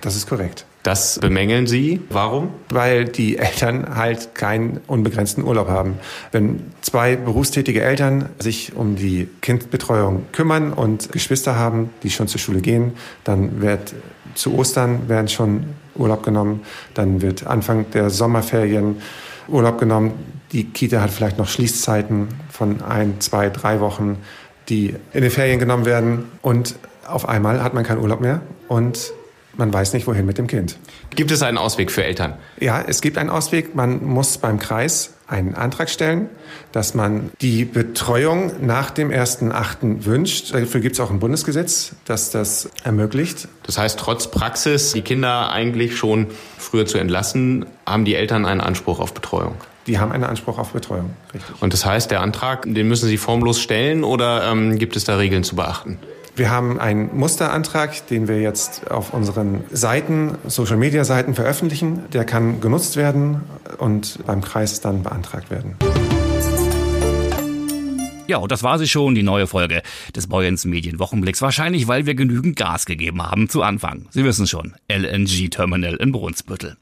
Das 0.00 0.14
ist 0.14 0.28
korrekt. 0.28 0.66
Das 0.82 1.18
bemängeln 1.18 1.66
Sie. 1.66 2.00
Warum? 2.08 2.48
Weil 2.70 3.04
die 3.04 3.36
Eltern 3.36 3.96
halt 3.96 4.34
keinen 4.34 4.80
unbegrenzten 4.86 5.44
Urlaub 5.44 5.68
haben. 5.68 5.98
Wenn 6.32 6.72
zwei 6.80 7.16
berufstätige 7.16 7.82
Eltern 7.82 8.30
sich 8.38 8.74
um 8.74 8.96
die 8.96 9.28
Kindbetreuung 9.42 10.26
kümmern 10.32 10.72
und 10.72 11.12
Geschwister 11.12 11.56
haben, 11.56 11.90
die 12.02 12.10
schon 12.10 12.28
zur 12.28 12.40
Schule 12.40 12.62
gehen, 12.62 12.92
dann 13.24 13.60
wird 13.60 13.94
zu 14.34 14.54
Ostern 14.54 15.08
werden 15.08 15.28
schon 15.28 15.64
Urlaub 15.94 16.22
genommen, 16.22 16.62
dann 16.94 17.20
wird 17.20 17.46
Anfang 17.46 17.90
der 17.90 18.08
Sommerferien 18.08 19.02
Urlaub 19.48 19.78
genommen. 19.78 20.12
Die 20.52 20.64
Kita 20.64 21.02
hat 21.02 21.10
vielleicht 21.10 21.36
noch 21.36 21.48
Schließzeiten 21.48 22.28
von 22.50 22.82
ein, 22.82 23.20
zwei, 23.20 23.50
drei 23.50 23.80
Wochen, 23.80 24.16
die 24.68 24.94
in 25.12 25.22
den 25.22 25.30
Ferien 25.30 25.58
genommen 25.58 25.84
werden 25.84 26.24
und 26.40 26.76
auf 27.06 27.28
einmal 27.28 27.62
hat 27.62 27.74
man 27.74 27.84
keinen 27.84 28.00
Urlaub 28.00 28.20
mehr 28.20 28.40
und 28.68 29.12
man 29.60 29.72
weiß 29.72 29.92
nicht, 29.92 30.08
wohin 30.08 30.26
mit 30.26 30.38
dem 30.38 30.48
Kind. 30.48 30.76
Gibt 31.14 31.30
es 31.30 31.42
einen 31.42 31.58
Ausweg 31.58 31.92
für 31.92 32.02
Eltern? 32.02 32.34
Ja, 32.58 32.82
es 32.84 33.00
gibt 33.00 33.16
einen 33.16 33.30
Ausweg. 33.30 33.76
Man 33.76 34.04
muss 34.04 34.38
beim 34.38 34.58
Kreis 34.58 35.14
einen 35.28 35.54
Antrag 35.54 35.88
stellen, 35.88 36.28
dass 36.72 36.94
man 36.94 37.30
die 37.40 37.64
Betreuung 37.64 38.66
nach 38.66 38.90
dem 38.90 39.10
1.8. 39.10 40.04
wünscht. 40.04 40.52
Dafür 40.52 40.80
gibt 40.80 40.94
es 40.96 41.00
auch 41.00 41.10
ein 41.10 41.20
Bundesgesetz, 41.20 41.92
das 42.04 42.30
das 42.30 42.68
ermöglicht. 42.82 43.46
Das 43.62 43.78
heißt, 43.78 43.98
trotz 44.00 44.28
Praxis, 44.32 44.92
die 44.92 45.02
Kinder 45.02 45.52
eigentlich 45.52 45.96
schon 45.96 46.26
früher 46.58 46.86
zu 46.86 46.98
entlassen, 46.98 47.66
haben 47.86 48.04
die 48.04 48.16
Eltern 48.16 48.44
einen 48.44 48.60
Anspruch 48.60 48.98
auf 48.98 49.14
Betreuung. 49.14 49.54
Die 49.86 49.98
haben 49.98 50.12
einen 50.12 50.24
Anspruch 50.24 50.58
auf 50.58 50.72
Betreuung, 50.72 51.10
richtig. 51.32 51.62
Und 51.62 51.72
das 51.72 51.86
heißt, 51.86 52.10
der 52.10 52.20
Antrag, 52.20 52.62
den 52.66 52.88
müssen 52.88 53.08
Sie 53.08 53.16
formlos 53.16 53.60
stellen 53.60 54.04
oder 54.04 54.50
ähm, 54.50 54.78
gibt 54.78 54.96
es 54.96 55.04
da 55.04 55.16
Regeln 55.16 55.44
zu 55.44 55.56
beachten? 55.56 55.98
Wir 56.36 56.50
haben 56.50 56.78
einen 56.78 57.16
Musterantrag, 57.16 58.06
den 58.06 58.28
wir 58.28 58.40
jetzt 58.40 58.90
auf 58.90 59.12
unseren 59.12 59.64
Seiten, 59.70 60.36
Social-Media-Seiten 60.46 61.34
veröffentlichen. 61.34 62.04
Der 62.12 62.24
kann 62.24 62.60
genutzt 62.60 62.96
werden 62.96 63.42
und 63.78 64.18
beim 64.26 64.40
Kreis 64.40 64.80
dann 64.80 65.02
beantragt 65.02 65.50
werden. 65.50 65.76
Ja, 68.26 68.36
und 68.36 68.52
das 68.52 68.62
war 68.62 68.78
sie 68.78 68.86
schon, 68.86 69.16
die 69.16 69.24
neue 69.24 69.48
Folge 69.48 69.82
des 70.14 70.28
Boyens 70.28 70.64
Medienwochenblicks. 70.64 71.42
Wahrscheinlich, 71.42 71.88
weil 71.88 72.06
wir 72.06 72.14
genügend 72.14 72.54
Gas 72.54 72.86
gegeben 72.86 73.22
haben 73.22 73.48
zu 73.48 73.62
Anfang. 73.62 74.06
Sie 74.10 74.24
wissen 74.24 74.46
schon, 74.46 74.74
LNG-Terminal 74.88 75.96
in 75.96 76.12
Brunsbüttel. 76.12 76.76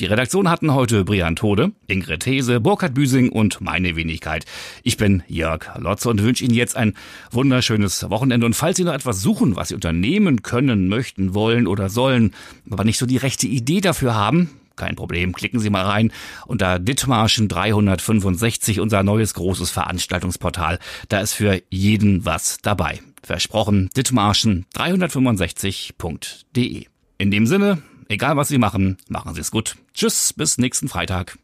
Die 0.00 0.06
Redaktion 0.06 0.48
hatten 0.48 0.74
heute 0.74 1.04
Brian 1.04 1.34
Tode, 1.34 1.72
Ingrid 1.88 2.22
These, 2.22 2.60
Burkhard 2.60 2.94
Büsing 2.94 3.30
und 3.30 3.60
meine 3.60 3.96
Wenigkeit. 3.96 4.44
Ich 4.84 4.96
bin 4.96 5.24
Jörg 5.26 5.76
Lotze 5.76 6.08
und 6.08 6.22
wünsche 6.22 6.44
Ihnen 6.44 6.54
jetzt 6.54 6.76
ein 6.76 6.94
wunderschönes 7.32 8.08
Wochenende. 8.08 8.46
Und 8.46 8.54
falls 8.54 8.76
Sie 8.76 8.84
noch 8.84 8.94
etwas 8.94 9.20
suchen, 9.20 9.56
was 9.56 9.70
Sie 9.70 9.74
unternehmen 9.74 10.42
können, 10.42 10.86
möchten, 10.86 11.34
wollen 11.34 11.66
oder 11.66 11.88
sollen, 11.88 12.30
aber 12.70 12.84
nicht 12.84 12.98
so 12.98 13.06
die 13.06 13.16
rechte 13.16 13.48
Idee 13.48 13.80
dafür 13.80 14.14
haben, 14.14 14.50
kein 14.76 14.94
Problem, 14.94 15.32
klicken 15.32 15.58
Sie 15.58 15.68
mal 15.68 15.84
rein 15.84 16.12
unter 16.46 16.78
Dithmarschen 16.78 17.48
365, 17.48 18.78
unser 18.78 19.02
neues 19.02 19.34
großes 19.34 19.72
Veranstaltungsportal. 19.72 20.78
Da 21.08 21.18
ist 21.18 21.32
für 21.32 21.60
jeden 21.70 22.24
was 22.24 22.58
dabei. 22.62 23.00
Versprochen, 23.24 23.90
Dithmarschen 23.96 24.66
365.de. 24.76 26.86
In 27.18 27.32
dem 27.32 27.48
Sinne, 27.48 27.82
Egal 28.10 28.38
was 28.38 28.48
Sie 28.48 28.56
machen, 28.56 28.96
machen 29.08 29.34
Sie 29.34 29.40
es 29.42 29.50
gut. 29.50 29.76
Tschüss, 29.92 30.32
bis 30.32 30.56
nächsten 30.56 30.88
Freitag. 30.88 31.38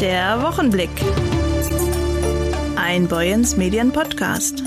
Der 0.00 0.40
Wochenblick. 0.42 0.90
Ein 2.76 3.08
Boyens 3.08 3.56
Medien 3.56 3.92
Podcast. 3.92 4.62